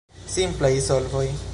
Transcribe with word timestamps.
Simplaj 0.35 0.73
solvoj! 0.89 1.31